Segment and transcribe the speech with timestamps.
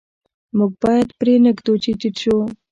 [0.57, 2.37] موږ باید پرې نه ږدو چې ټیټ شو.